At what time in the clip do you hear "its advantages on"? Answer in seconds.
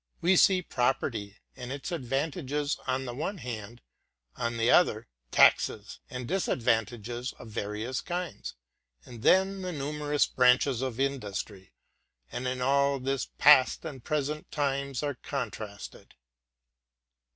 1.71-3.05